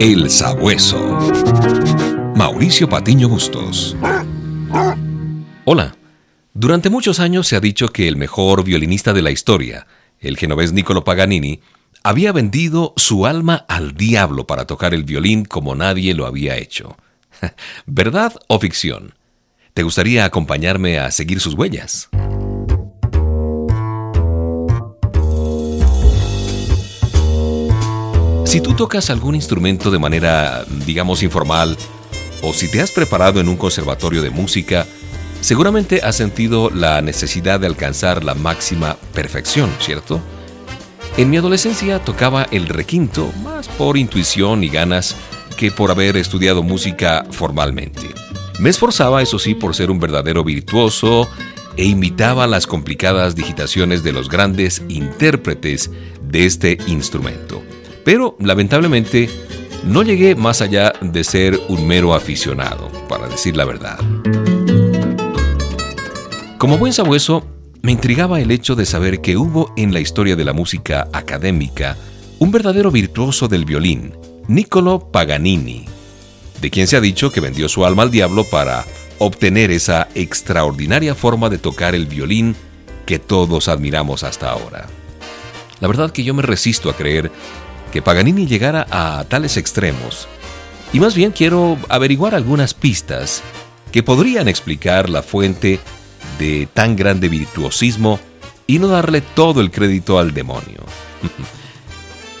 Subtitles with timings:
[0.00, 0.98] El Sabueso.
[2.34, 3.94] Mauricio Patiño Bustos.
[5.66, 5.94] Hola.
[6.54, 9.86] Durante muchos años se ha dicho que el mejor violinista de la historia,
[10.18, 11.60] el genovés Niccolo Paganini,
[12.02, 16.96] había vendido su alma al diablo para tocar el violín como nadie lo había hecho.
[17.84, 19.14] ¿Verdad o ficción?
[19.74, 22.08] ¿Te gustaría acompañarme a seguir sus huellas?
[28.50, 31.76] Si tú tocas algún instrumento de manera, digamos, informal,
[32.42, 34.88] o si te has preparado en un conservatorio de música,
[35.40, 40.20] seguramente has sentido la necesidad de alcanzar la máxima perfección, ¿cierto?
[41.16, 45.14] En mi adolescencia tocaba el requinto más por intuición y ganas
[45.56, 48.08] que por haber estudiado música formalmente.
[48.58, 51.28] Me esforzaba, eso sí, por ser un verdadero virtuoso
[51.76, 57.62] e imitaba las complicadas digitaciones de los grandes intérpretes de este instrumento.
[58.12, 59.30] Pero, lamentablemente,
[59.84, 64.00] no llegué más allá de ser un mero aficionado, para decir la verdad.
[66.58, 67.46] Como buen sabueso,
[67.82, 71.96] me intrigaba el hecho de saber que hubo en la historia de la música académica
[72.40, 74.12] un verdadero virtuoso del violín,
[74.48, 75.84] Niccolo Paganini,
[76.60, 78.86] de quien se ha dicho que vendió su alma al diablo para
[79.20, 82.56] obtener esa extraordinaria forma de tocar el violín
[83.06, 84.88] que todos admiramos hasta ahora.
[85.78, 87.30] La verdad que yo me resisto a creer
[87.90, 90.28] que Paganini llegara a tales extremos,
[90.92, 93.42] y más bien quiero averiguar algunas pistas
[93.92, 95.80] que podrían explicar la fuente
[96.38, 98.18] de tan grande virtuosismo
[98.66, 100.84] y no darle todo el crédito al demonio.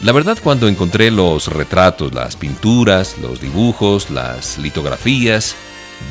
[0.00, 5.56] La verdad cuando encontré los retratos, las pinturas, los dibujos, las litografías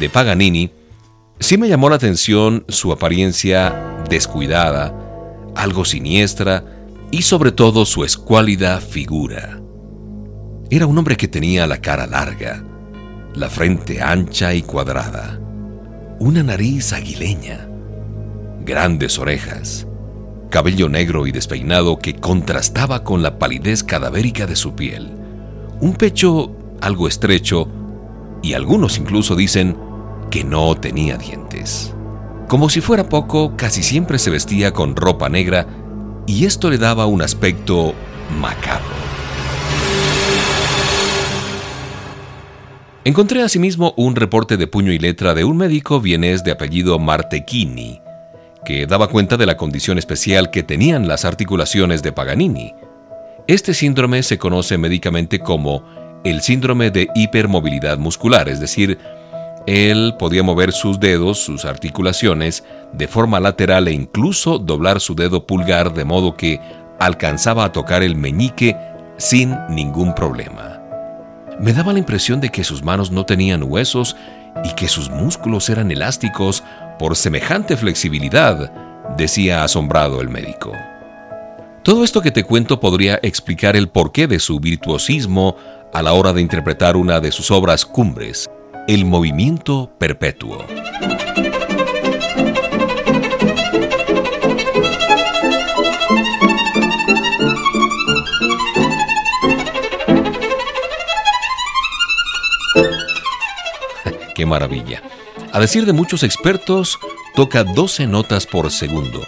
[0.01, 0.71] de Paganini,
[1.39, 4.93] sí me llamó la atención su apariencia descuidada,
[5.55, 6.65] algo siniestra,
[7.11, 9.61] y sobre todo su escuálida figura.
[10.69, 12.63] Era un hombre que tenía la cara larga,
[13.33, 15.39] la frente ancha y cuadrada,
[16.19, 17.67] una nariz aguileña,
[18.65, 19.87] grandes orejas,
[20.49, 25.11] cabello negro y despeinado que contrastaba con la palidez cadavérica de su piel,
[25.79, 27.69] un pecho algo estrecho
[28.41, 29.77] y algunos incluso dicen
[30.29, 31.93] que no tenía dientes.
[32.47, 35.67] Como si fuera poco, casi siempre se vestía con ropa negra
[36.27, 37.95] y esto le daba un aspecto
[38.39, 38.85] macabro.
[43.05, 48.01] Encontré asimismo un reporte de puño y letra de un médico vienés de apellido Martechini,
[48.65, 52.75] que daba cuenta de la condición especial que tenían las articulaciones de Paganini.
[53.47, 55.85] Este síndrome se conoce médicamente como
[56.25, 58.99] el síndrome de hipermovilidad muscular, es decir,
[59.67, 62.63] él podía mover sus dedos, sus articulaciones,
[62.93, 66.61] de forma lateral e incluso doblar su dedo pulgar de modo que
[66.99, 68.77] alcanzaba a tocar el meñique
[69.17, 70.81] sin ningún problema.
[71.59, 74.15] Me daba la impresión de que sus manos no tenían huesos
[74.63, 76.63] y que sus músculos eran elásticos
[76.97, 78.71] por semejante flexibilidad,
[79.17, 80.71] decía asombrado el médico.
[81.83, 85.57] Todo esto que te cuento podría explicar el porqué de su virtuosismo
[85.93, 88.49] a la hora de interpretar una de sus obras cumbres,
[88.87, 90.65] el movimiento perpetuo.
[104.33, 105.01] ¡Qué maravilla!
[105.51, 106.97] A decir de muchos expertos,
[107.35, 109.21] toca 12 notas por segundo,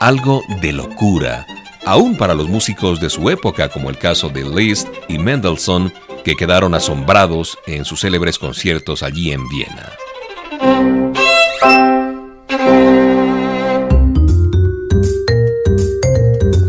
[0.00, 1.46] algo de locura,
[1.88, 5.90] aún para los músicos de su época, como el caso de Liszt y Mendelssohn,
[6.22, 9.90] que quedaron asombrados en sus célebres conciertos allí en Viena.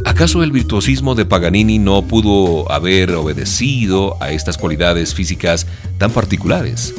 [0.06, 6.96] ¿Acaso el virtuosismo de Paganini no pudo haber obedecido a estas cualidades físicas tan particulares?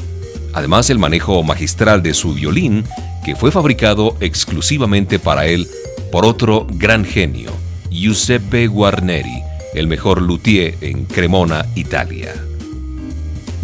[0.52, 2.84] Además, el manejo magistral de su violín,
[3.24, 5.66] que fue fabricado exclusivamente para él
[6.12, 7.50] por otro gran genio,
[7.90, 9.42] Giuseppe Guarneri,
[9.74, 12.32] el mejor luthier en Cremona, Italia.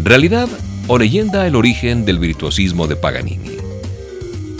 [0.02, 0.48] ¿Realidad
[0.88, 3.56] o leyenda el origen del virtuosismo de Paganini?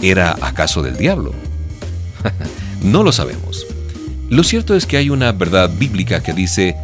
[0.01, 1.33] ¿Era acaso del diablo?
[2.81, 3.67] no lo sabemos.
[4.29, 6.75] Lo cierto es que hay una verdad bíblica que dice,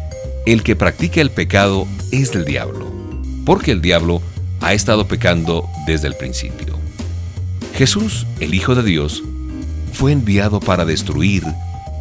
[0.44, 2.92] el que practica el pecado es del diablo,
[3.46, 4.20] porque el diablo
[4.60, 6.78] ha estado pecando desde el principio.
[7.74, 9.22] Jesús, el Hijo de Dios,
[9.92, 11.44] fue enviado para destruir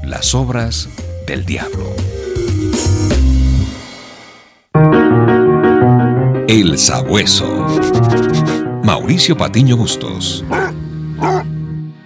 [0.04, 0.90] las obras
[1.28, 1.96] del diablo.
[6.48, 7.68] El Sabueso.
[8.84, 10.44] Mauricio Patiño Bustos.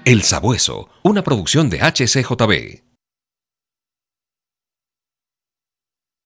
[0.05, 2.86] El Sabueso, una producción de HCJB.